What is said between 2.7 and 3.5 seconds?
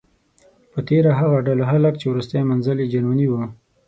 یې جرمني و.